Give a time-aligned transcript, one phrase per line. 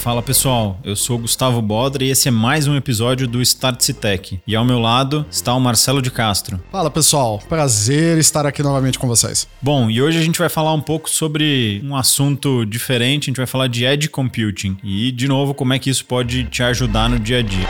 [0.00, 3.86] Fala pessoal, eu sou o Gustavo Bodra e esse é mais um episódio do Start
[3.90, 4.40] Tech.
[4.46, 6.58] E ao meu lado está o Marcelo de Castro.
[6.72, 9.46] Fala pessoal, prazer estar aqui novamente com vocês.
[9.60, 13.36] Bom, e hoje a gente vai falar um pouco sobre um assunto diferente, a gente
[13.36, 17.10] vai falar de Edge Computing e, de novo, como é que isso pode te ajudar
[17.10, 17.68] no dia a dia.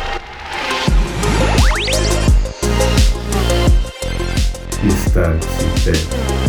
[4.87, 5.45] Start
[5.85, 6.40] Tech.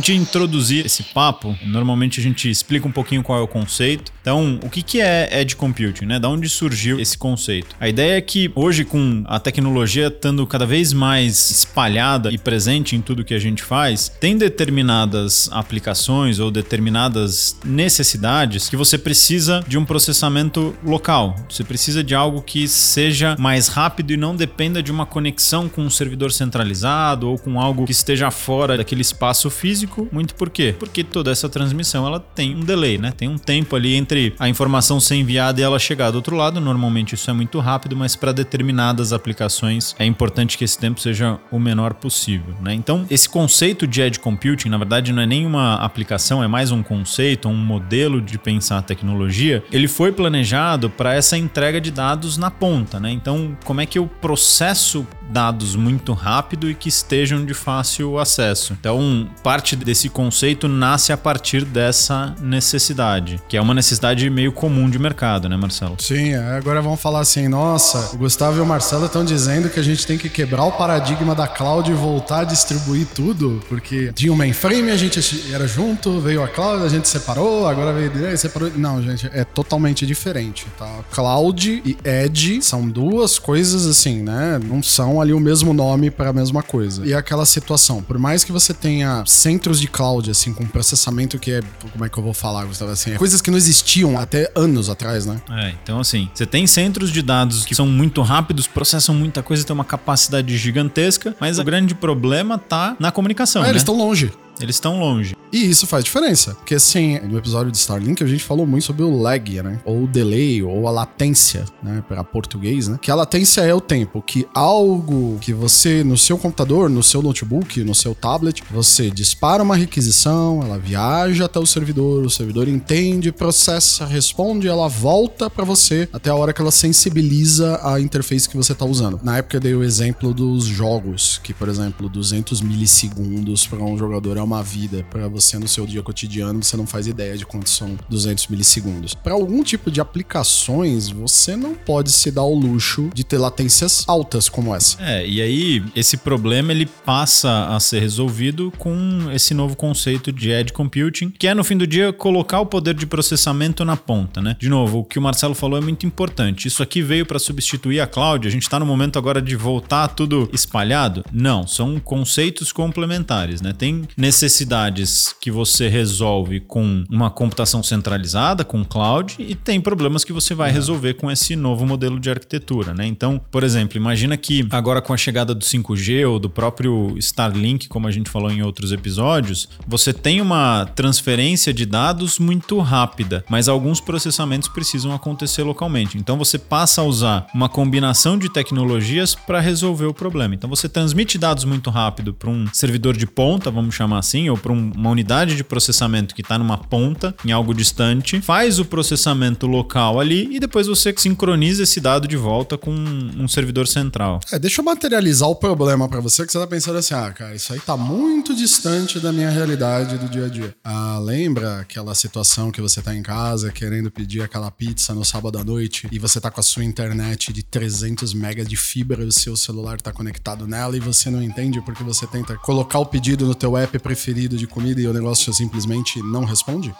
[0.00, 4.10] Gente introduzir esse papo, normalmente a gente explica um pouquinho qual é o conceito.
[4.20, 6.18] Então, o que, que é Edge Computing, né?
[6.18, 7.74] Da onde surgiu esse conceito?
[7.80, 12.94] A ideia é que hoje, com a tecnologia estando cada vez mais espalhada e presente
[12.94, 19.64] em tudo que a gente faz, tem determinadas aplicações ou determinadas necessidades que você precisa
[19.66, 21.34] de um processamento local.
[21.48, 25.82] Você precisa de algo que seja mais rápido e não dependa de uma conexão com
[25.82, 30.74] um servidor centralizado ou com algo que esteja fora daquele espaço físico muito por quê?
[30.78, 33.12] Porque toda essa transmissão ela tem um delay, né?
[33.12, 36.60] Tem um tempo ali entre a informação ser enviada e ela chegar do outro lado.
[36.60, 41.38] Normalmente isso é muito rápido, mas para determinadas aplicações é importante que esse tempo seja
[41.50, 42.74] o menor possível, né?
[42.74, 46.82] Então, esse conceito de edge computing, na verdade, não é nenhuma aplicação, é mais um
[46.82, 49.62] conceito, um modelo de pensar a tecnologia.
[49.70, 53.10] Ele foi planejado para essa entrega de dados na ponta, né?
[53.10, 58.76] Então, como é que eu processo dados muito rápido e que estejam de fácil acesso?
[58.78, 63.99] Então, parte desse conceito nasce a partir dessa necessidade, que é uma necessidade
[64.30, 65.96] meio comum de mercado, né, Marcelo?
[65.98, 69.78] Sim, é, agora vamos falar assim: nossa, o Gustavo e o Marcelo estão dizendo que
[69.78, 74.12] a gente tem que quebrar o paradigma da cloud e voltar a distribuir tudo, porque
[74.14, 75.20] tinha um mainframe, a gente
[75.52, 78.70] era junto, veio a cloud, a gente separou, agora veio separou.
[78.76, 81.00] Não, gente, é totalmente diferente, tá?
[81.10, 84.60] Cloud e edge são duas coisas assim, né?
[84.62, 87.04] Não são ali o mesmo nome para a mesma coisa.
[87.06, 91.52] E aquela situação, por mais que você tenha centros de cloud, assim, com processamento que
[91.52, 91.60] é.
[91.92, 92.92] Como é que eu vou falar, Gustavo?
[92.92, 95.40] Assim, é coisas que não existiam até anos atrás, né?
[95.50, 99.64] É, então assim, você tem centros de dados que são muito rápidos, processam muita coisa,
[99.64, 103.62] tem uma capacidade gigantesca, mas o grande problema tá na comunicação.
[103.62, 103.70] É, né?
[103.70, 104.32] eles estão longe.
[104.60, 105.34] Eles estão longe.
[105.52, 106.54] E isso faz diferença.
[106.54, 109.80] Porque, assim, no episódio de Starlink a gente falou muito sobre o lag, né?
[109.84, 112.04] Ou o delay, ou a latência, né?
[112.06, 112.98] Para português, né?
[113.00, 117.20] Que a latência é o tempo que algo que você, no seu computador, no seu
[117.22, 122.68] notebook, no seu tablet, você dispara uma requisição, ela viaja até o servidor, o servidor
[122.68, 128.48] entende, processa, responde, ela volta para você até a hora que ela sensibiliza a interface
[128.48, 129.18] que você tá usando.
[129.22, 133.98] Na época eu dei o exemplo dos jogos, que, por exemplo, 200 milissegundos para um
[133.98, 135.04] jogador é uma vida.
[135.08, 139.14] Para você no seu dia cotidiano, você não faz ideia de quantos são 200 milissegundos.
[139.14, 144.04] Para algum tipo de aplicações, você não pode se dar o luxo de ter latências
[144.08, 145.00] altas como essa.
[145.00, 150.50] É, e aí esse problema ele passa a ser resolvido com esse novo conceito de
[150.50, 154.40] edge computing, que é no fim do dia colocar o poder de processamento na ponta,
[154.40, 154.56] né?
[154.58, 156.66] De novo, o que o Marcelo falou é muito importante.
[156.66, 158.46] Isso aqui veio para substituir a cloud.
[158.46, 161.24] A gente está no momento agora de voltar tudo espalhado?
[161.32, 163.72] Não, são conceitos complementares, né?
[163.72, 164.08] Tem
[164.40, 170.54] necessidades que você resolve com uma computação centralizada, com cloud, e tem problemas que você
[170.54, 173.06] vai resolver com esse novo modelo de arquitetura, né?
[173.06, 177.88] Então, por exemplo, imagina que agora com a chegada do 5G ou do próprio Starlink,
[177.88, 183.44] como a gente falou em outros episódios, você tem uma transferência de dados muito rápida,
[183.48, 186.16] mas alguns processamentos precisam acontecer localmente.
[186.16, 190.54] Então você passa a usar uma combinação de tecnologias para resolver o problema.
[190.54, 194.56] Então você transmite dados muito rápido para um servidor de ponta, vamos chamar assim, ou
[194.56, 199.66] para uma unidade de processamento que está numa ponta, em algo distante, faz o processamento
[199.66, 204.40] local ali e depois você sincroniza esse dado de volta com um servidor central.
[204.52, 207.54] É, deixa eu materializar o problema para você que você tá pensando assim, ah, cara,
[207.54, 210.74] isso aí tá muito distante da minha realidade do dia a dia.
[210.84, 215.58] Ah, lembra aquela situação que você tá em casa querendo pedir aquela pizza no sábado
[215.58, 219.26] à noite e você tá com a sua internet de 300 megas de fibra e
[219.26, 223.06] o seu celular tá conectado nela e você não entende porque você tenta colocar o
[223.06, 226.92] pedido no teu app preferido de comida e o negócio simplesmente não responde?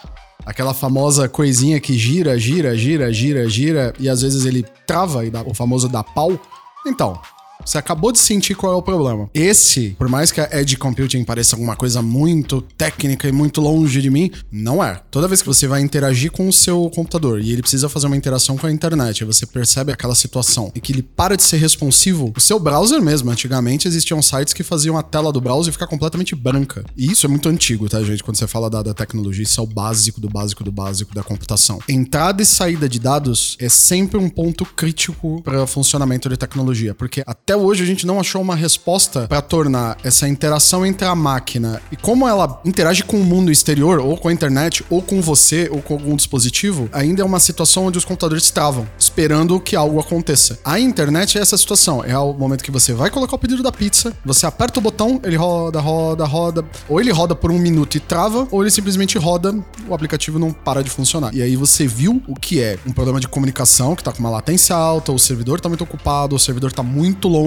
[0.47, 5.31] Aquela famosa coisinha que gira, gira, gira, gira, gira e às vezes ele trava e
[5.31, 6.41] dá o famoso dá pau?
[6.87, 7.21] Então,
[7.65, 9.29] você acabou de sentir qual é o problema.
[9.35, 14.01] Esse, por mais que a Edge Computing pareça alguma coisa muito técnica e muito longe
[14.01, 15.01] de mim, não é.
[15.11, 18.17] Toda vez que você vai interagir com o seu computador e ele precisa fazer uma
[18.17, 22.33] interação com a internet, você percebe aquela situação e que ele para de ser responsivo,
[22.37, 26.35] o seu browser mesmo, antigamente existiam sites que faziam a tela do browser ficar completamente
[26.35, 26.85] branca.
[26.97, 28.23] E isso é muito antigo, tá, gente?
[28.23, 31.23] Quando você fala da, da tecnologia, isso é o básico do básico do básico da
[31.23, 31.79] computação.
[31.89, 36.95] Entrada e saída de dados é sempre um ponto crítico para o funcionamento de tecnologia,
[36.95, 41.05] porque até até hoje a gente não achou uma resposta para tornar essa interação entre
[41.05, 45.03] a máquina e como ela interage com o mundo exterior, ou com a internet, ou
[45.03, 49.59] com você, ou com algum dispositivo, ainda é uma situação onde os computadores travam, esperando
[49.59, 50.61] que algo aconteça.
[50.65, 52.05] A internet é essa situação.
[52.05, 55.21] É o momento que você vai colocar o pedido da pizza, você aperta o botão,
[55.25, 56.65] ele roda, roda, roda.
[56.89, 59.53] Ou ele roda por um minuto e trava, ou ele simplesmente roda,
[59.89, 61.35] o aplicativo não para de funcionar.
[61.35, 64.31] E aí você viu o que é um problema de comunicação que tá com uma
[64.31, 67.40] latência alta, o servidor tá muito ocupado, o servidor tá muito longe,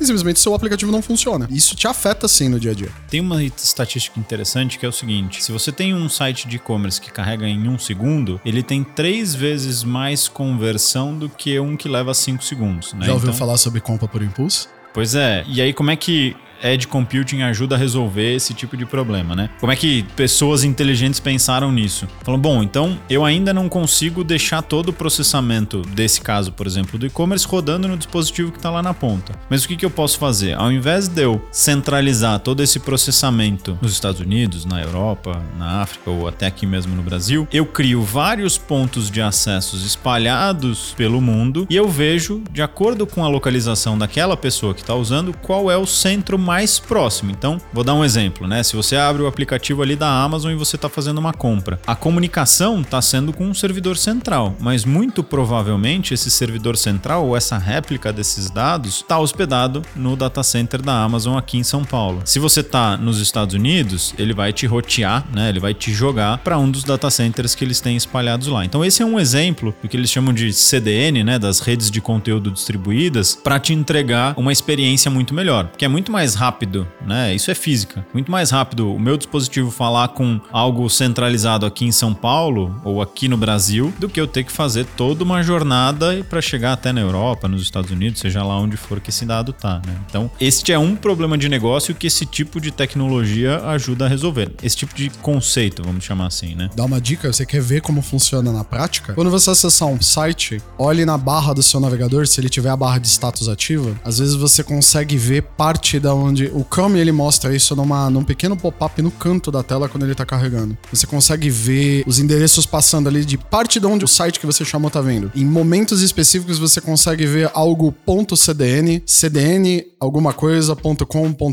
[0.00, 1.46] e simplesmente seu aplicativo não funciona.
[1.50, 2.90] Isso te afeta sim no dia a dia.
[3.08, 7.00] Tem uma estatística interessante que é o seguinte: se você tem um site de e-commerce
[7.00, 11.88] que carrega em um segundo, ele tem três vezes mais conversão do que um que
[11.88, 12.92] leva cinco segundos.
[12.92, 13.06] Né?
[13.06, 13.38] Já ouviu então...
[13.38, 14.68] falar sobre compra por impulso?
[14.92, 15.44] Pois é.
[15.46, 19.50] E aí, como é que Edge Computing ajuda a resolver esse tipo de problema, né?
[19.58, 22.06] Como é que pessoas inteligentes pensaram nisso?
[22.22, 26.98] Falam, bom, então eu ainda não consigo deixar todo o processamento desse caso, por exemplo,
[26.98, 29.32] do e-commerce rodando no dispositivo que está lá na ponta.
[29.48, 30.54] Mas o que, que eu posso fazer?
[30.54, 36.10] Ao invés de eu centralizar todo esse processamento nos Estados Unidos, na Europa, na África
[36.10, 41.66] ou até aqui mesmo no Brasil, eu crio vários pontos de acessos espalhados pelo mundo
[41.70, 45.76] e eu vejo, de acordo com a localização daquela pessoa que está usando, qual é
[45.76, 46.49] o centro mais
[46.86, 47.30] próximo.
[47.30, 48.62] Então, vou dar um exemplo, né?
[48.62, 51.94] Se você abre o aplicativo ali da Amazon e você está fazendo uma compra, a
[51.94, 57.56] comunicação está sendo com um servidor central, mas muito provavelmente esse servidor central ou essa
[57.58, 62.22] réplica desses dados está hospedado no data center da Amazon aqui em São Paulo.
[62.24, 65.48] Se você está nos Estados Unidos, ele vai te rotear, né?
[65.48, 68.64] Ele vai te jogar para um dos data centers que eles têm espalhados lá.
[68.64, 71.38] Então, esse é um exemplo do que eles chamam de CDN, né?
[71.38, 76.10] Das redes de conteúdo distribuídas, para te entregar uma experiência muito melhor, porque é muito
[76.10, 77.34] mais rápido, né?
[77.34, 78.04] Isso é física.
[78.14, 83.02] Muito mais rápido o meu dispositivo falar com algo centralizado aqui em São Paulo ou
[83.02, 86.92] aqui no Brasil do que eu ter que fazer toda uma jornada para chegar até
[86.92, 89.94] na Europa, nos Estados Unidos, seja lá onde for que esse dado tá, né?
[90.08, 94.50] Então, este é um problema de negócio que esse tipo de tecnologia ajuda a resolver.
[94.62, 96.70] Esse tipo de conceito, vamos chamar assim, né?
[96.74, 99.12] Dá uma dica, você quer ver como funciona na prática?
[99.12, 102.76] Quando você acessar um site, olhe na barra do seu navegador, se ele tiver a
[102.76, 106.98] barra de status ativa, às vezes você consegue ver parte da onde onde o Chrome
[106.98, 110.76] ele mostra isso numa, num pequeno pop-up no canto da tela quando ele tá carregando.
[110.92, 114.64] Você consegue ver os endereços passando ali de parte de onde o site que você
[114.64, 115.30] chamou tá vendo.
[115.34, 117.94] Em momentos específicos você consegue ver algo
[118.36, 120.76] .cdn, cdn alguma coisa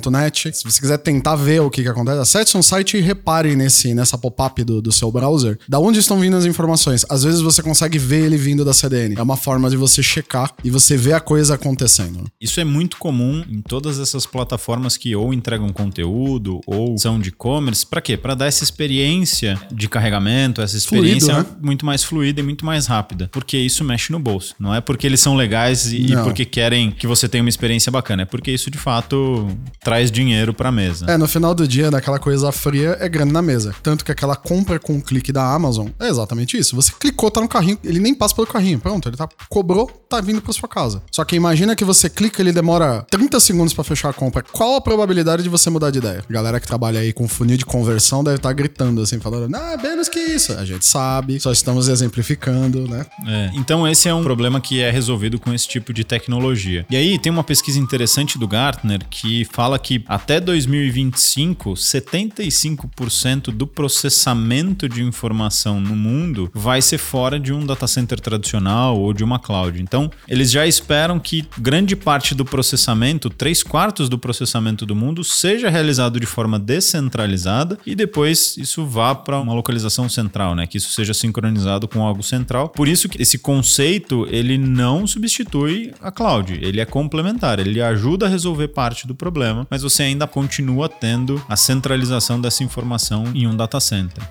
[0.10, 0.52] .net.
[0.54, 3.94] Se você quiser tentar ver o que que acontece, acesse um site e repare nesse
[3.94, 5.60] nessa pop-up do, do seu browser.
[5.68, 7.06] Da onde estão vindo as informações?
[7.10, 9.16] Às vezes você consegue ver ele vindo da CDN.
[9.18, 12.26] É uma forma de você checar e você ver a coisa acontecendo.
[12.40, 17.20] Isso é muito comum em todas essas plataformas plataformas que ou entregam conteúdo ou são
[17.20, 17.86] de e-commerce.
[17.86, 18.18] Para quê?
[18.18, 21.58] Para dar essa experiência de carregamento, essa experiência Fluido, né?
[21.62, 23.30] muito mais fluida e muito mais rápida.
[23.32, 24.54] Porque isso mexe no bolso.
[24.60, 27.92] Não é porque eles são legais e, e porque querem que você tenha uma experiência
[27.92, 28.24] bacana.
[28.24, 29.48] É porque isso de fato
[29.82, 31.06] traz dinheiro para mesa.
[31.10, 33.74] É, no final do dia, daquela coisa fria, é grana na mesa.
[33.82, 36.76] Tanto que aquela compra com um clique da Amazon é exatamente isso.
[36.76, 38.80] Você clicou, tá no carrinho, ele nem passa pelo carrinho.
[38.80, 41.02] Pronto, ele tá cobrou, tá vindo para sua casa.
[41.12, 44.76] Só que imagina que você clica, ele demora 30 segundos para fechar a compra qual
[44.76, 46.24] a probabilidade de você mudar de ideia?
[46.28, 49.56] A galera que trabalha aí com funil de conversão deve estar tá gritando assim, falando,
[49.56, 50.52] ah, menos que isso.
[50.54, 53.06] A gente sabe, só estamos exemplificando, né?
[53.28, 56.88] É, então esse é um problema que é resolvido com esse tipo de tecnologia.
[56.90, 63.68] E aí tem uma pesquisa interessante do Gartner que fala que até 2025, 75% do
[63.68, 69.24] processamento de informação no mundo vai ser fora de um data center tradicional ou de
[69.24, 69.80] uma cloud.
[69.80, 74.37] Então, eles já esperam que grande parte do processamento, 3 quartos do processamento
[74.86, 80.56] do mundo seja realizado de forma descentralizada e depois isso vá para uma localização central,
[80.56, 80.68] né?
[80.68, 82.70] Que isso seja sincronizado com algo central.
[82.70, 88.26] Por isso que esse conceito ele não substitui a cloud, ele é complementar, ele ajuda
[88.26, 93.48] a resolver parte do problema, mas você ainda continua tendo a centralização dessa informação em
[93.48, 94.24] um data center.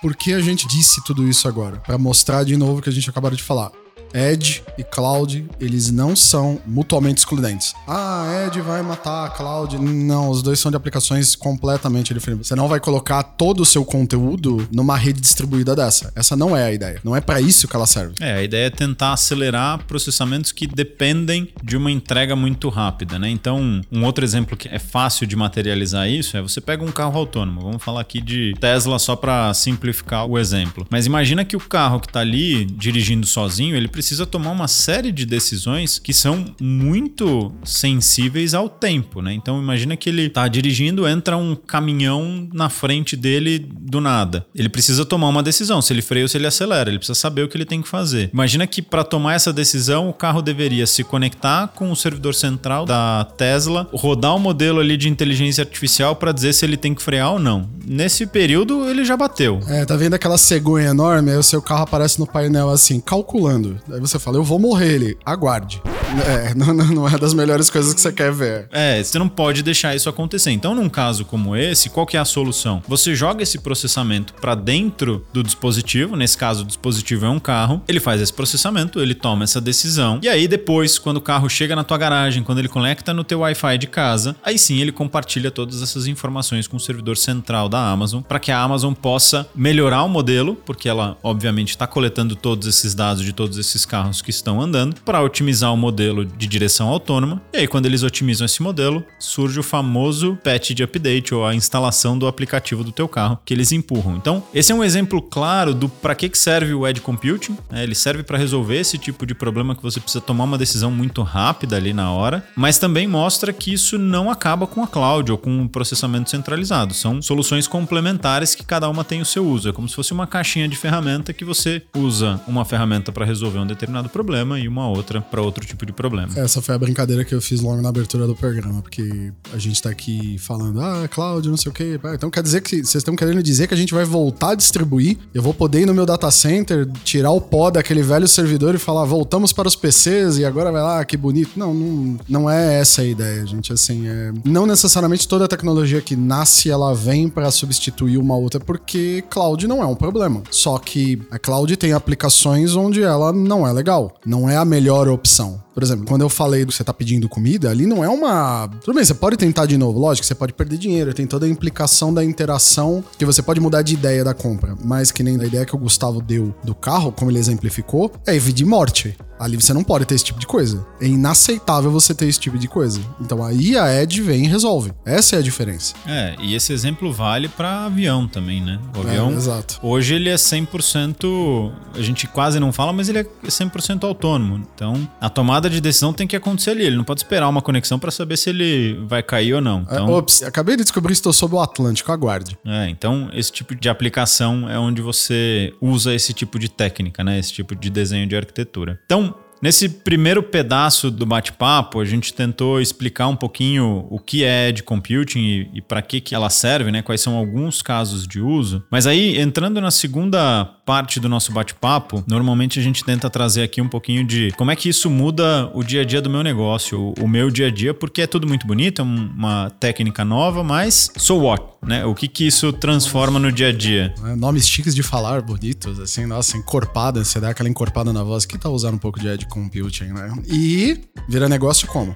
[0.00, 1.78] Por que a gente disse tudo isso agora?
[1.78, 3.83] Para mostrar de novo o que a gente acabou de falar.
[4.14, 7.74] Edge e Cloud, eles não são mutuamente excludentes.
[7.86, 9.76] Ah, Edge vai matar a Cloud.
[9.76, 12.46] Não, os dois são de aplicações completamente diferentes.
[12.46, 16.12] Você não vai colocar todo o seu conteúdo numa rede distribuída dessa.
[16.14, 17.00] Essa não é a ideia.
[17.02, 18.14] Não é para isso que ela serve.
[18.20, 23.28] É, a ideia é tentar acelerar processamentos que dependem de uma entrega muito rápida, né?
[23.28, 27.18] Então, um outro exemplo que é fácil de materializar isso é você pega um carro
[27.18, 27.62] autônomo.
[27.62, 30.86] Vamos falar aqui de Tesla só para simplificar o exemplo.
[30.88, 34.68] Mas imagina que o carro que está ali dirigindo sozinho, ele precisa precisa tomar uma
[34.68, 39.32] série de decisões que são muito sensíveis ao tempo, né?
[39.32, 44.44] Então imagina que ele tá dirigindo, entra um caminhão na frente dele do nada.
[44.54, 47.44] Ele precisa tomar uma decisão, se ele freia ou se ele acelera, ele precisa saber
[47.44, 48.28] o que ele tem que fazer.
[48.30, 52.84] Imagina que para tomar essa decisão, o carro deveria se conectar com o servidor central
[52.84, 56.94] da Tesla, rodar o um modelo ali de inteligência artificial para dizer se ele tem
[56.94, 57.70] que frear ou não.
[57.86, 59.60] Nesse período, ele já bateu.
[59.66, 61.30] É, tá vendo aquela cegonha enorme?
[61.30, 63.80] Aí o seu carro aparece no painel assim, calculando.
[63.94, 65.80] Aí você fala, eu vou morrer ele, aguarde.
[66.22, 68.68] É, não, não é das melhores coisas que você quer ver.
[68.70, 70.50] É, você não pode deixar isso acontecer.
[70.50, 72.82] Então, num caso como esse, qual que é a solução?
[72.86, 77.82] Você joga esse processamento para dentro do dispositivo, nesse caso o dispositivo é um carro,
[77.88, 81.74] ele faz esse processamento, ele toma essa decisão, e aí depois, quando o carro chega
[81.74, 85.50] na tua garagem, quando ele conecta no teu Wi-Fi de casa, aí sim ele compartilha
[85.50, 90.04] todas essas informações com o servidor central da Amazon, para que a Amazon possa melhorar
[90.04, 94.30] o modelo, porque ela obviamente está coletando todos esses dados de todos esses carros que
[94.30, 97.40] estão andando, para otimizar o modelo modelo de direção autônoma.
[97.52, 101.54] E aí, quando eles otimizam esse modelo, surge o famoso patch de update ou a
[101.54, 104.16] instalação do aplicativo do teu carro que eles empurram.
[104.16, 107.56] Então, esse é um exemplo claro do para que serve o edge computing.
[107.70, 107.82] Né?
[107.82, 111.22] Ele serve para resolver esse tipo de problema que você precisa tomar uma decisão muito
[111.22, 115.38] rápida ali na hora, mas também mostra que isso não acaba com a cloud ou
[115.38, 116.92] com o processamento centralizado.
[116.92, 119.68] São soluções complementares que cada uma tem o seu uso.
[119.68, 123.58] É como se fosse uma caixinha de ferramenta que você usa uma ferramenta para resolver
[123.58, 126.28] um determinado problema e uma outra para outro tipo de problema.
[126.36, 129.80] Essa foi a brincadeira que eu fiz logo na abertura do programa, porque a gente
[129.80, 131.98] tá aqui falando, ah, cloud, não sei o quê.
[132.14, 135.18] Então quer dizer que vocês estão querendo dizer que a gente vai voltar a distribuir?
[135.32, 138.78] Eu vou poder ir no meu data center, tirar o pó daquele velho servidor e
[138.78, 141.58] falar, voltamos para os PCs e agora vai lá, que bonito.
[141.58, 143.72] Não, não, não é essa a ideia, gente.
[143.72, 144.32] Assim, é...
[144.44, 149.82] não necessariamente toda tecnologia que nasce ela vem para substituir uma outra, porque cloud não
[149.82, 150.42] é um problema.
[150.50, 155.08] Só que a cloud tem aplicações onde ela não é legal, não é a melhor
[155.08, 155.63] opção.
[155.74, 158.68] Por exemplo, quando eu falei que você tá pedindo comida, ali não é uma.
[158.80, 161.48] Tudo bem, você pode tentar de novo, lógico, você pode perder dinheiro, tem toda a
[161.48, 165.44] implicação da interação, que você pode mudar de ideia da compra, mas que nem a
[165.44, 169.16] ideia que o Gustavo deu do carro, como ele exemplificou, é vida e morte.
[169.38, 170.86] Ali você não pode ter esse tipo de coisa.
[171.00, 173.00] É inaceitável você ter esse tipo de coisa.
[173.20, 174.92] Então aí a Edge vem e resolve.
[175.04, 175.94] Essa é a diferença.
[176.06, 178.78] É, e esse exemplo vale para avião também, né?
[178.96, 179.78] O avião, é, exato.
[179.82, 184.64] hoje ele é 100%, a gente quase não fala, mas ele é 100% autônomo.
[184.74, 186.84] Então, a tomada de decisão tem que acontecer ali.
[186.84, 189.82] Ele não pode esperar uma conexão para saber se ele vai cair ou não.
[189.82, 192.58] Então, é, ops, acabei de descobrir que estou sob o Atlântico, aguarde.
[192.64, 197.38] É, então esse tipo de aplicação é onde você usa esse tipo de técnica, né?
[197.38, 199.00] Esse tipo de desenho de arquitetura.
[199.04, 199.23] Então,
[199.64, 204.82] Nesse primeiro pedaço do bate-papo, a gente tentou explicar um pouquinho o que é de
[204.82, 207.00] computing e, e para que, que ela serve, né?
[207.00, 208.84] Quais são alguns casos de uso.
[208.90, 213.80] Mas aí, entrando na segunda parte do nosso bate-papo, normalmente a gente tenta trazer aqui
[213.80, 217.00] um pouquinho de como é que isso muda o dia a dia do meu negócio,
[217.00, 220.62] o, o meu dia a dia, porque é tudo muito bonito, é uma técnica nova,
[220.62, 221.64] mas so what?
[221.86, 222.04] Né?
[222.04, 224.14] O que que isso transforma no dia a dia?
[224.24, 228.46] É, nomes chiques de falar, bonitos, assim, nossa, encorpada, você dá aquela encorpada na voz,
[228.46, 230.32] que tá usando um pouco de edge computing, né?
[230.46, 232.14] E vira negócio como?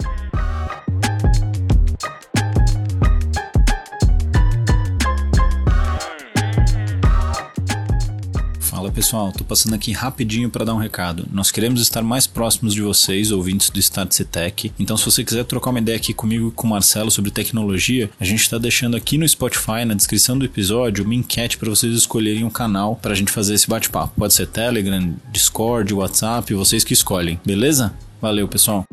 [8.99, 11.25] Pessoal, tô passando aqui rapidinho para dar um recado.
[11.31, 14.73] Nós queremos estar mais próximos de vocês, ouvintes do Start Tech.
[14.77, 18.11] Então, se você quiser trocar uma ideia aqui comigo e com o Marcelo sobre tecnologia,
[18.19, 21.95] a gente está deixando aqui no Spotify, na descrição do episódio, uma enquete para vocês
[21.95, 24.15] escolherem um canal para a gente fazer esse bate-papo.
[24.17, 27.95] Pode ser Telegram, Discord, WhatsApp, vocês que escolhem, beleza?
[28.21, 28.85] Valeu, pessoal.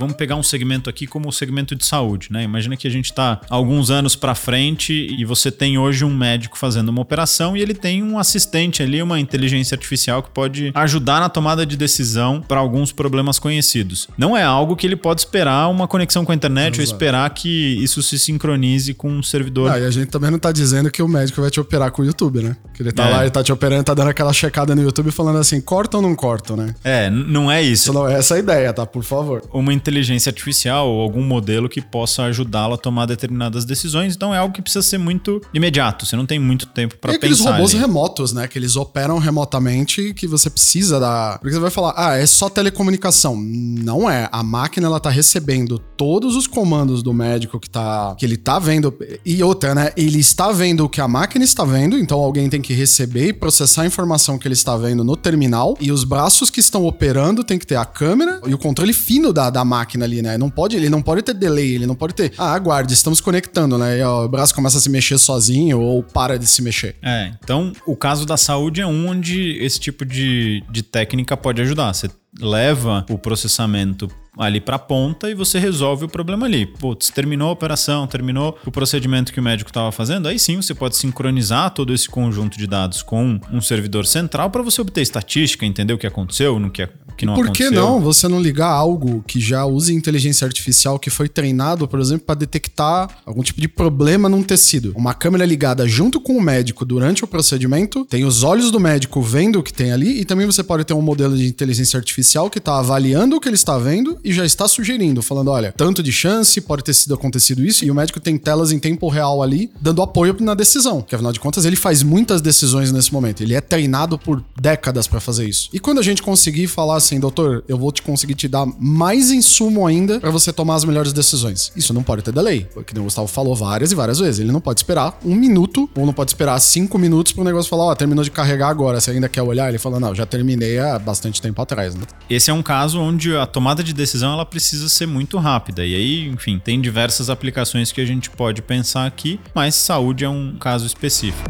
[0.00, 2.42] Vamos pegar um segmento aqui como o segmento de saúde, né?
[2.42, 6.56] Imagina que a gente está alguns anos para frente e você tem hoje um médico
[6.56, 11.20] fazendo uma operação e ele tem um assistente ali, uma inteligência artificial que pode ajudar
[11.20, 14.08] na tomada de decisão para alguns problemas conhecidos.
[14.16, 16.80] Não é algo que ele pode esperar uma conexão com a internet Exato.
[16.80, 19.70] ou esperar que isso se sincronize com um servidor.
[19.70, 22.00] Ah, e a gente também não está dizendo que o médico vai te operar com
[22.00, 22.56] o YouTube, né?
[22.72, 23.10] Que ele tá é.
[23.10, 26.02] lá, ele tá te operando, tá dando aquela checada no YouTube falando assim, corta ou
[26.02, 26.74] não corta, né?
[26.82, 27.92] É, não é isso.
[27.92, 28.86] Não é essa a ideia, tá?
[28.86, 29.42] Por favor.
[29.52, 29.89] Uma inteligência
[30.28, 34.14] artificial ou algum modelo que possa ajudá-lo a tomar determinadas decisões.
[34.14, 36.06] Então é algo que precisa ser muito imediato.
[36.06, 37.18] Você não tem muito tempo para pensar.
[37.18, 37.80] aqueles robôs ali.
[37.80, 38.46] remotos, né?
[38.48, 41.38] Que eles operam remotamente que você precisa da.
[41.40, 43.36] Porque você vai falar, ah, é só telecomunicação.
[43.36, 44.28] Não é.
[44.32, 48.14] A máquina ela tá recebendo todos os comandos do médico que tá.
[48.18, 48.96] que ele tá vendo.
[49.24, 49.92] E outra, né?
[49.96, 53.32] Ele está vendo o que a máquina está vendo, então alguém tem que receber e
[53.32, 55.76] processar a informação que ele está vendo no terminal.
[55.80, 59.32] E os braços que estão operando tem que ter a câmera e o controle fino
[59.32, 60.36] da, da máquina máquina ali, né?
[60.36, 62.32] Não pode, ele não pode ter delay, ele não pode ter.
[62.36, 63.98] Ah, aguarde, estamos conectando, né?
[63.98, 66.96] E ó, o braço começa a se mexer sozinho ou para de se mexer.
[67.02, 71.60] É, então o caso da saúde é um onde esse tipo de, de técnica pode
[71.62, 71.92] ajudar.
[71.92, 72.08] Você
[72.38, 74.08] leva o processamento
[74.38, 76.66] ali para a ponta e você resolve o problema ali.
[76.66, 80.74] Putz, terminou a operação, terminou o procedimento que o médico estava fazendo, aí sim você
[80.74, 85.66] pode sincronizar todo esse conjunto de dados com um servidor central para você obter estatística,
[85.66, 87.70] entender o que aconteceu, no que, que não Por aconteceu.
[87.70, 92.00] que não você não ligar algo que já use inteligência artificial que foi treinado, por
[92.00, 94.92] exemplo, para detectar algum tipo de problema num tecido?
[94.96, 99.20] Uma câmera ligada junto com o médico durante o procedimento, tem os olhos do médico
[99.20, 102.48] vendo o que tem ali e também você pode ter um modelo de inteligência artificial
[102.48, 106.02] que está avaliando o que ele está vendo e já está sugerindo, falando, olha, tanto
[106.02, 109.42] de chance, pode ter sido acontecido isso, e o médico tem telas em tempo real
[109.42, 113.42] ali, dando apoio na decisão, que afinal de contas ele faz muitas decisões nesse momento,
[113.42, 115.68] ele é treinado por décadas para fazer isso.
[115.72, 119.30] E quando a gente conseguir falar assim, doutor, eu vou te conseguir te dar mais
[119.30, 121.72] insumo ainda para você tomar as melhores decisões.
[121.74, 124.60] Isso não pode ter delay, porque o Gustavo falou várias e várias vezes, ele não
[124.60, 127.94] pode esperar um minuto, ou não pode esperar cinco minutos para o negócio falar, ó,
[127.94, 129.68] terminou de carregar agora, você ainda quer olhar?
[129.68, 132.02] Ele fala, não, já terminei há bastante tempo atrás, né?
[132.28, 135.84] Esse é um caso onde a tomada de decisão ela precisa ser muito rápida.
[135.84, 140.28] E aí, enfim, tem diversas aplicações que a gente pode pensar aqui, mas saúde é
[140.28, 141.48] um caso específico.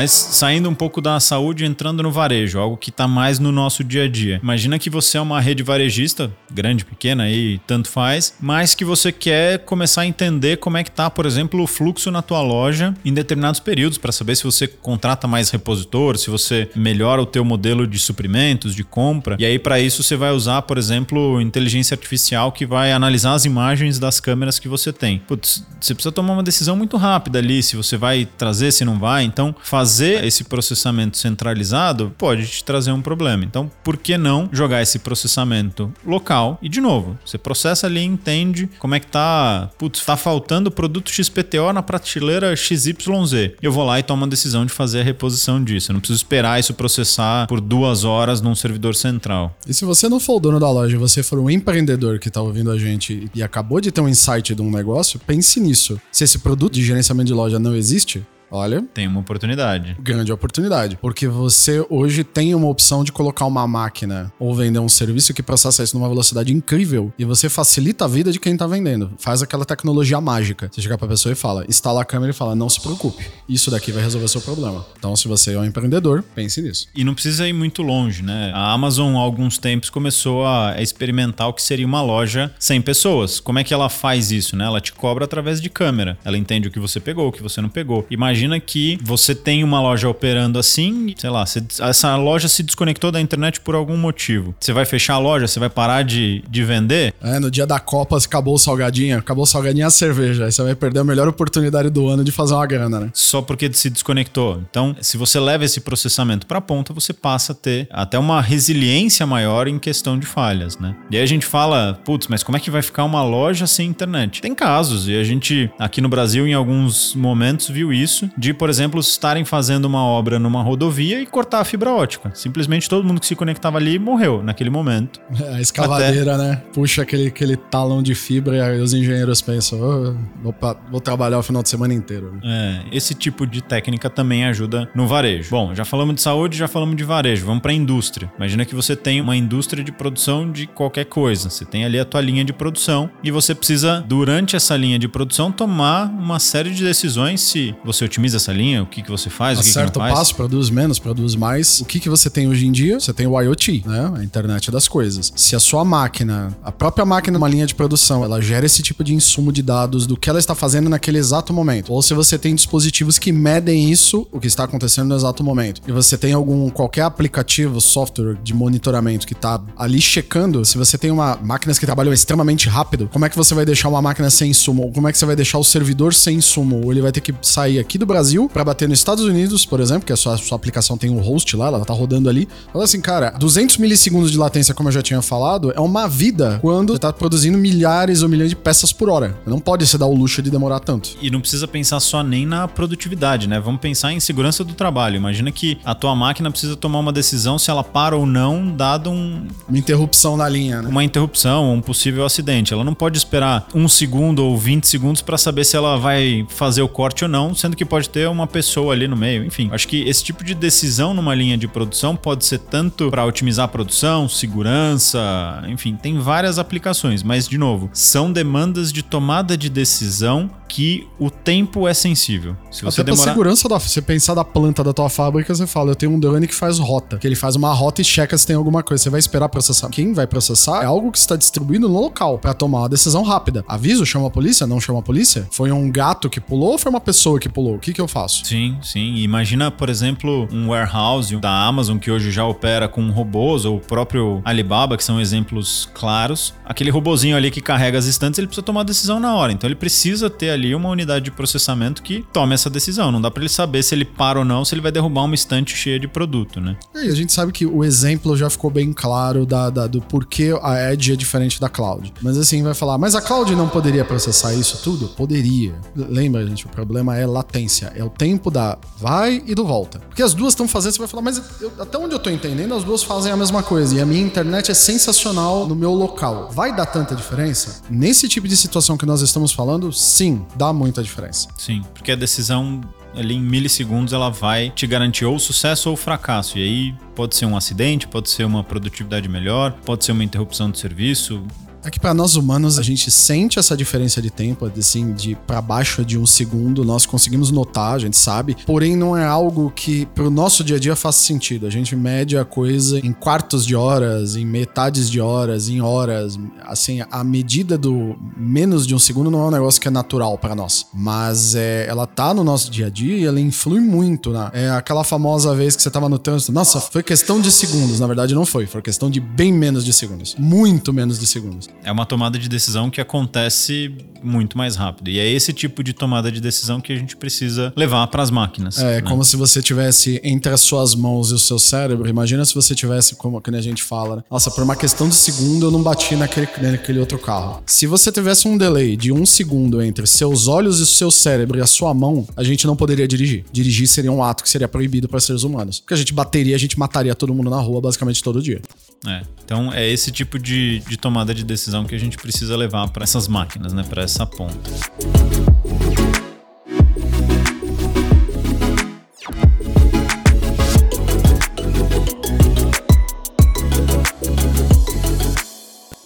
[0.00, 3.84] Mas saindo um pouco da saúde, entrando no varejo, algo que está mais no nosso
[3.84, 4.40] dia a dia.
[4.42, 9.12] Imagina que você é uma rede varejista, grande, pequena, aí tanto faz, mas que você
[9.12, 12.94] quer começar a entender como é que tá, por exemplo, o fluxo na tua loja
[13.04, 17.44] em determinados períodos, para saber se você contrata mais repositor, se você melhora o teu
[17.44, 19.36] modelo de suprimentos, de compra.
[19.38, 23.44] E aí para isso você vai usar, por exemplo, inteligência artificial que vai analisar as
[23.44, 25.18] imagens das câmeras que você tem.
[25.18, 28.98] Putz, você precisa tomar uma decisão muito rápida ali, se você vai trazer, se não
[28.98, 29.24] vai.
[29.24, 33.44] Então, fazer esse processamento centralizado pode te trazer um problema.
[33.44, 36.58] Então, por que não jogar esse processamento local?
[36.62, 41.10] E de novo, você processa ali, entende como é que tá, putz, tá faltando produto
[41.10, 43.54] XPTO na prateleira XYZ.
[43.60, 45.90] Eu vou lá e tomo a decisão de fazer a reposição disso.
[45.90, 49.56] Eu não preciso esperar isso processar por duas horas num servidor central.
[49.66, 52.40] E se você não for o dono da loja, você for um empreendedor que está
[52.40, 56.00] ouvindo a gente e acabou de ter um insight de um negócio, pense nisso.
[56.12, 59.96] Se esse produto de gerenciamento de loja não existe, Olha, tem uma oportunidade.
[60.00, 60.98] Grande oportunidade.
[61.00, 65.42] Porque você hoje tem uma opção de colocar uma máquina ou vender um serviço que
[65.42, 69.12] processa isso numa velocidade incrível e você facilita a vida de quem tá vendendo.
[69.18, 70.68] Faz aquela tecnologia mágica.
[70.72, 73.70] Você chega pra pessoa e fala, instala a câmera e fala, não se preocupe, isso
[73.70, 74.84] daqui vai resolver seu problema.
[74.98, 76.88] Então, se você é um empreendedor, pense nisso.
[76.94, 78.50] E não precisa ir muito longe, né?
[78.54, 83.38] A Amazon, há alguns tempos, começou a experimentar o que seria uma loja sem pessoas.
[83.38, 84.64] Como é que ela faz isso, né?
[84.64, 86.18] Ela te cobra através de câmera.
[86.24, 88.06] Ela entende o que você pegou, o que você não pegou.
[88.10, 92.62] Imagina imagina que você tem uma loja operando assim, sei lá, você, essa loja se
[92.62, 94.54] desconectou da internet por algum motivo.
[94.58, 95.46] Você vai fechar a loja?
[95.46, 97.12] Você vai parar de, de vender?
[97.22, 100.46] É, no dia da Copa acabou o salgadinho, acabou o salgadinho e a cerveja.
[100.46, 103.10] Aí você vai perder a melhor oportunidade do ano de fazer uma grana, né?
[103.12, 104.62] Só porque se desconectou.
[104.70, 109.26] Então, se você leva esse processamento para ponta, você passa a ter até uma resiliência
[109.26, 110.96] maior em questão de falhas, né?
[111.10, 113.88] E aí a gente fala, putz, mas como é que vai ficar uma loja sem
[113.88, 114.40] internet?
[114.40, 118.70] Tem casos, e a gente aqui no Brasil, em alguns momentos, viu isso de, por
[118.70, 122.30] exemplo, estarem fazendo uma obra numa rodovia e cortar a fibra ótica.
[122.34, 125.20] Simplesmente todo mundo que se conectava ali morreu naquele momento.
[125.40, 126.44] É, a escavadeira, Até...
[126.44, 126.62] né?
[126.72, 130.54] Puxa aquele, aquele talão de fibra e aí os engenheiros pensam, oh, vou,
[130.90, 132.32] vou, trabalhar o final de semana inteiro.
[132.32, 132.84] Né?
[132.92, 135.50] É, esse tipo de técnica também ajuda no varejo.
[135.50, 137.44] Bom, já falamos de saúde, já falamos de varejo.
[137.44, 138.32] Vamos para indústria.
[138.36, 141.50] Imagina que você tem uma indústria de produção de qualquer coisa.
[141.50, 145.08] Você tem ali a tua linha de produção e você precisa, durante essa linha de
[145.08, 148.82] produção, tomar uma série de decisões se você utiliza otimiza essa linha?
[148.82, 149.58] O que, que você faz?
[149.58, 151.80] Acerta o que, que passo, produz menos, produz mais.
[151.80, 153.00] O que, que você tem hoje em dia?
[153.00, 154.12] Você tem o IoT, né?
[154.16, 155.32] A internet das coisas.
[155.34, 159.02] Se a sua máquina, a própria máquina, uma linha de produção, ela gera esse tipo
[159.02, 161.92] de insumo de dados do que ela está fazendo naquele exato momento.
[161.92, 165.80] Ou se você tem dispositivos que medem isso, o que está acontecendo no exato momento.
[165.86, 170.98] E você tem algum qualquer aplicativo, software de monitoramento que está ali checando, se você
[170.98, 174.28] tem uma máquinas que trabalham extremamente rápido, como é que você vai deixar uma máquina
[174.28, 174.82] sem insumo?
[174.84, 176.84] Ou como é que você vai deixar o servidor sem insumo?
[176.84, 179.78] Ou ele vai ter que sair aqui do Brasil para bater nos Estados Unidos, por
[179.78, 182.48] exemplo, que a sua, sua aplicação tem um host lá, ela tá rodando ali.
[182.72, 186.58] Fala assim, cara, 200 milissegundos de latência, como eu já tinha falado, é uma vida
[186.60, 189.38] quando você tá produzindo milhares ou milhões de peças por hora.
[189.46, 191.10] Não pode se dar o luxo de demorar tanto.
[191.22, 193.60] E não precisa pensar só nem na produtividade, né?
[193.60, 195.16] Vamos pensar em segurança do trabalho.
[195.16, 199.10] Imagina que a tua máquina precisa tomar uma decisão se ela para ou não, dado
[199.10, 199.46] um...
[199.68, 200.88] Uma interrupção na linha, né?
[200.88, 202.72] Uma interrupção, um possível acidente.
[202.72, 206.82] Ela não pode esperar um segundo ou 20 segundos para saber se ela vai fazer
[206.82, 209.44] o corte ou não, sendo que pode pode ter uma pessoa ali no meio.
[209.44, 213.26] Enfim, acho que esse tipo de decisão numa linha de produção pode ser tanto para
[213.26, 219.56] otimizar a produção, segurança, enfim, tem várias aplicações, mas de novo, são demandas de tomada
[219.56, 222.56] de decisão que o tempo é sensível.
[222.70, 225.90] Se você Até demorar segurança da você pensar da planta da tua fábrica, você fala,
[225.90, 228.46] eu tenho um drone que faz rota, que ele faz uma rota e checa se
[228.46, 229.02] tem alguma coisa.
[229.02, 229.88] Você vai esperar processar.
[229.88, 233.64] Quem vai processar é algo que está distribuído no local para tomar uma decisão rápida.
[233.66, 235.48] Aviso, chama a polícia, não chama a polícia?
[235.50, 237.74] Foi um gato que pulou ou foi uma pessoa que pulou?
[237.74, 238.44] O que que eu faço?
[238.44, 239.16] Sim, sim.
[239.16, 243.80] Imagina, por exemplo, um warehouse da Amazon que hoje já opera com robôs, ou o
[243.80, 246.54] próprio Alibaba, que são exemplos claros.
[246.64, 249.52] Aquele robozinho ali que carrega as estantes, ele precisa tomar a decisão na hora.
[249.52, 253.10] Então ele precisa ter ali uma unidade de processamento que tome essa decisão.
[253.12, 255.34] Não dá para ele saber se ele para ou não, se ele vai derrubar uma
[255.34, 256.76] estante cheia de produto, né?
[256.94, 260.52] E a gente sabe que o exemplo já ficou bem claro da, da- do porquê
[260.62, 262.12] a Edge é diferente da Cloud.
[262.22, 265.08] Mas assim, vai falar, mas a Cloud não poderia processar isso tudo?
[265.08, 265.74] Poderia.
[265.96, 267.69] Lembra, gente, o problema é latência.
[267.94, 269.98] É o tempo da vai e do volta.
[270.00, 272.74] Porque as duas estão fazendo, você vai falar, mas eu- até onde eu tô entendendo,
[272.74, 273.94] as duas fazem a mesma coisa.
[273.94, 276.50] E a minha internet é sensacional no meu local.
[276.52, 277.82] Vai dar tanta diferença?
[277.88, 281.48] Nesse tipo de situação que nós estamos falando, sim, dá muita diferença.
[281.56, 282.80] Sim, porque a decisão
[283.14, 286.58] ali em milissegundos ela vai te garantir ou sucesso ou fracasso.
[286.58, 290.70] E aí pode ser um acidente, pode ser uma produtividade melhor, pode ser uma interrupção
[290.70, 291.42] de serviço.
[291.82, 295.62] É que para nós humanos a gente sente essa diferença de tempo, assim, de para
[295.62, 300.04] baixo de um segundo, nós conseguimos notar, a gente sabe, porém não é algo que
[300.06, 301.66] pro nosso dia a dia faça sentido.
[301.66, 306.38] A gente mede a coisa em quartos de horas, em metades de horas, em horas.
[306.62, 310.36] Assim, a medida do menos de um segundo não é um negócio que é natural
[310.36, 314.32] para nós, mas é, ela tá no nosso dia a dia e ela influi muito,
[314.32, 314.50] né?
[314.52, 318.06] É aquela famosa vez que você tava no trânsito, nossa, foi questão de segundos, na
[318.06, 321.69] verdade não foi, foi questão de bem menos de segundos, muito menos de segundos.
[321.82, 325.08] É uma tomada de decisão que acontece muito mais rápido.
[325.08, 328.30] E é esse tipo de tomada de decisão que a gente precisa levar para as
[328.30, 328.78] máquinas.
[328.78, 329.02] É, né?
[329.02, 332.08] como se você tivesse entre as suas mãos e o seu cérebro.
[332.08, 334.22] Imagina se você tivesse, como a gente fala, né?
[334.30, 337.62] Nossa, por uma questão de segundo eu não bati naquele, naquele outro carro.
[337.66, 341.58] Se você tivesse um delay de um segundo entre seus olhos e o seu cérebro
[341.58, 343.44] e a sua mão, a gente não poderia dirigir.
[343.50, 345.80] Dirigir seria um ato que seria proibido para seres humanos.
[345.80, 348.60] Porque a gente bateria, a gente mataria todo mundo na rua basicamente todo dia.
[349.06, 349.22] É.
[349.44, 353.04] Então é esse tipo de, de tomada de decisão que a gente precisa levar para
[353.04, 353.82] essas máquinas, né?
[353.82, 354.70] Para essa ponta.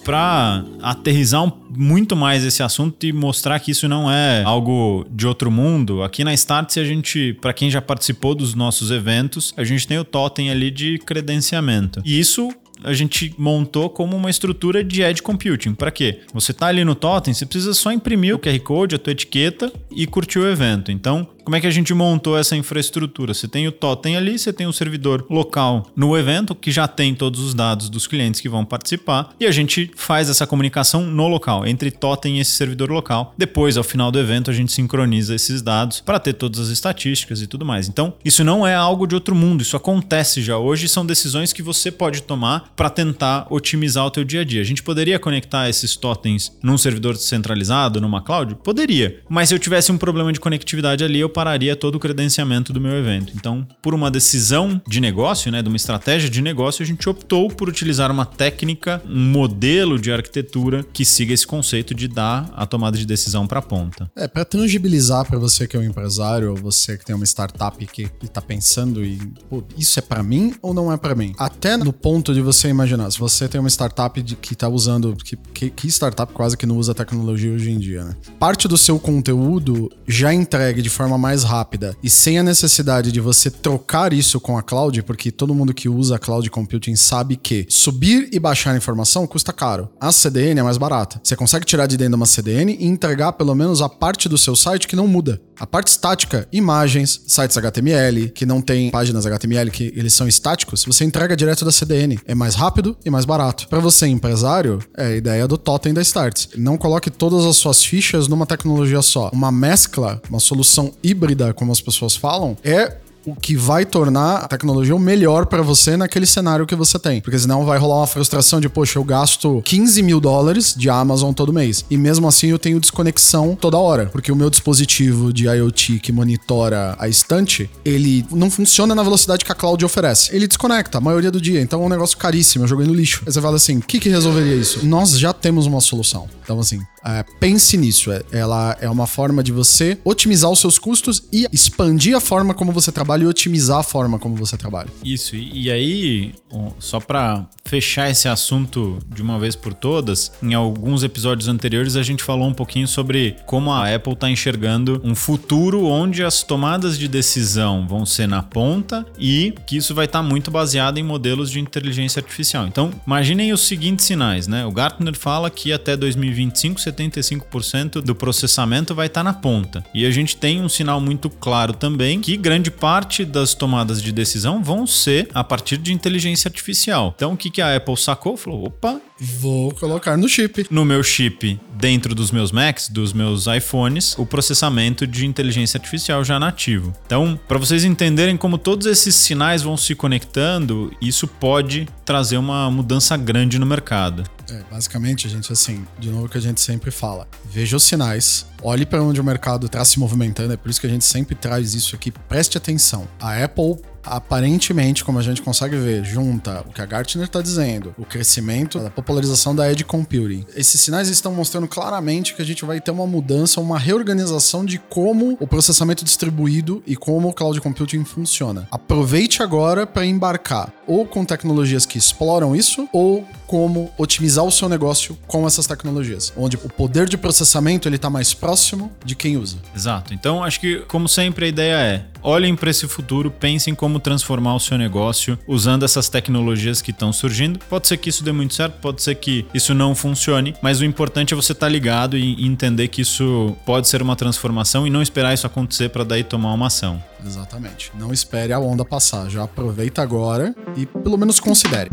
[0.04, 5.50] Para aterrizar muito mais esse assunto e mostrar que isso não é algo de outro
[5.50, 9.86] mundo, aqui na Startse a gente, para quem já participou dos nossos eventos, a gente
[9.86, 12.02] tem o totem ali de credenciamento.
[12.04, 12.50] E isso
[12.84, 15.74] a gente montou como uma estrutura de edge computing.
[15.74, 16.20] Para quê?
[16.32, 19.72] Você tá ali no totem, você precisa só imprimir o QR Code, a tua etiqueta
[19.90, 20.92] e curtir o evento.
[20.92, 23.34] Então, como é que a gente montou essa infraestrutura?
[23.34, 27.14] Você tem o totem ali, você tem o servidor local no evento que já tem
[27.14, 31.28] todos os dados dos clientes que vão participar e a gente faz essa comunicação no
[31.28, 33.34] local, entre totem e esse servidor local.
[33.36, 37.42] Depois, ao final do evento, a gente sincroniza esses dados para ter todas as estatísticas
[37.42, 37.88] e tudo mais.
[37.88, 41.62] Então, isso não é algo de outro mundo, isso acontece já hoje, são decisões que
[41.62, 44.62] você pode tomar para tentar otimizar o teu dia a dia.
[44.62, 48.54] A gente poderia conectar esses totens num servidor centralizado, numa cloud?
[48.56, 49.20] Poderia.
[49.28, 52.80] Mas se eu tivesse um problema de conectividade ali, eu pararia todo o credenciamento do
[52.80, 53.32] meu evento.
[53.36, 57.48] Então, por uma decisão de negócio, né, de uma estratégia de negócio, a gente optou
[57.48, 62.64] por utilizar uma técnica, um modelo de arquitetura que siga esse conceito de dar a
[62.64, 64.10] tomada de decisão para a ponta.
[64.16, 67.84] É, para tangibilizar para você que é um empresário ou você que tem uma startup
[67.84, 69.02] que, que tá pensando
[69.50, 71.34] pô, isso é para mim ou não é para mim?
[71.36, 75.16] Até no ponto de você imaginar, se você tem uma startup de, que tá usando,
[75.16, 78.16] que, que, que startup quase que não usa tecnologia hoje em dia, né?
[78.38, 83.18] Parte do seu conteúdo já entregue de forma mais rápida e sem a necessidade de
[83.18, 87.64] você trocar isso com a cloud, porque todo mundo que usa cloud computing sabe que
[87.66, 89.88] subir e baixar informação custa caro.
[89.98, 91.18] A CDN é mais barata.
[91.24, 94.36] Você consegue tirar de dentro de uma CDN e entregar pelo menos a parte do
[94.36, 95.40] seu site que não muda.
[95.58, 100.84] A parte estática, imagens, sites HTML, que não tem páginas HTML, que eles são estáticos,
[100.84, 102.18] você entrega direto da CDN.
[102.26, 103.68] É mais rápido e mais barato.
[103.68, 106.48] Para você, empresário, é a ideia do totem da Starts.
[106.56, 109.30] Não coloque todas as suas fichas numa tecnologia só.
[109.32, 111.13] Uma mescla, uma solução híbrida,
[111.54, 115.96] como as pessoas falam, é o que vai tornar a tecnologia o melhor para você
[115.96, 117.20] naquele cenário que você tem.
[117.20, 121.32] Porque senão vai rolar uma frustração de, poxa, eu gasto 15 mil dólares de Amazon
[121.32, 121.84] todo mês.
[121.90, 124.06] E mesmo assim eu tenho desconexão toda hora.
[124.06, 129.44] Porque o meu dispositivo de IoT que monitora a estante, ele não funciona na velocidade
[129.44, 130.34] que a cloud oferece.
[130.34, 131.60] Ele desconecta a maioria do dia.
[131.60, 132.64] Então é um negócio caríssimo.
[132.64, 133.22] Eu joguei no lixo.
[133.26, 134.84] Aí você fala assim: o que, que resolveria isso?
[134.84, 136.28] Nós já temos uma solução.
[136.42, 138.10] Então, assim, É, pense nisso.
[138.10, 142.54] É, ela é uma forma de você otimizar os seus custos e expandir a forma
[142.54, 144.88] como você trabalha e otimizar a forma como você trabalha.
[145.04, 146.34] Isso, e, e aí,
[146.78, 152.02] só para fechar esse assunto de uma vez por todas, em alguns episódios anteriores a
[152.02, 156.98] gente falou um pouquinho sobre como a Apple está enxergando um futuro onde as tomadas
[156.98, 161.02] de decisão vão ser na ponta e que isso vai estar tá muito baseado em
[161.02, 162.66] modelos de inteligência artificial.
[162.66, 164.64] Então, imaginem os seguintes sinais, né?
[164.66, 169.84] O Gartner fala que até 2025 75% do processamento vai estar tá na ponta.
[169.94, 174.12] E a gente tem um sinal muito claro também que grande parte das tomadas de
[174.12, 177.12] decisão vão ser a partir de inteligência artificial.
[177.16, 178.36] Então, o que, que a Apple sacou?
[178.36, 180.66] Falou: opa, Vou colocar no chip.
[180.70, 186.24] No meu chip, dentro dos meus Macs, dos meus iPhones, o processamento de inteligência artificial
[186.24, 186.92] já nativo.
[187.06, 192.68] Então, para vocês entenderem como todos esses sinais vão se conectando, isso pode trazer uma
[192.70, 194.24] mudança grande no mercado.
[194.50, 198.46] É, basicamente, a gente, assim, de novo que a gente sempre fala, veja os sinais,
[198.62, 201.34] olhe para onde o mercado está se movimentando, é por isso que a gente sempre
[201.34, 203.08] traz isso aqui, preste atenção.
[203.18, 207.94] A Apple aparentemente, como a gente consegue ver, junta o que a Gartner está dizendo,
[207.98, 210.44] o crescimento da popularização da Edge Computing.
[210.54, 214.78] Esses sinais estão mostrando claramente que a gente vai ter uma mudança, uma reorganização de
[214.78, 218.68] como o processamento distribuído e como o cloud computing funciona.
[218.70, 224.68] Aproveite agora para embarcar ou com tecnologias que exploram isso ou como otimizar o seu
[224.68, 229.36] negócio com essas tecnologias, onde o poder de processamento ele está mais próximo de quem
[229.36, 229.58] usa.
[229.74, 230.12] Exato.
[230.12, 234.54] Então acho que como sempre a ideia é olhem para esse futuro, pensem como transformar
[234.54, 237.58] o seu negócio usando essas tecnologias que estão surgindo.
[237.68, 240.84] Pode ser que isso dê muito certo, pode ser que isso não funcione, mas o
[240.84, 244.90] importante é você estar tá ligado e entender que isso pode ser uma transformação e
[244.90, 247.02] não esperar isso acontecer para daí tomar uma ação.
[247.24, 247.92] Exatamente.
[247.94, 251.90] Não espere a onda passar, já aproveita agora e pelo menos considere.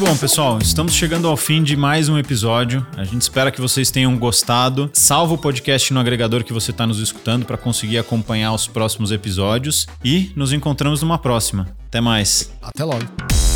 [0.00, 2.86] Bom, pessoal, estamos chegando ao fim de mais um episódio.
[2.96, 4.88] A gente espera que vocês tenham gostado.
[4.94, 9.12] Salva o podcast no agregador que você está nos escutando para conseguir acompanhar os próximos
[9.12, 11.68] episódios e nos encontramos numa próxima.
[11.86, 12.50] Até mais.
[12.62, 13.49] Até logo.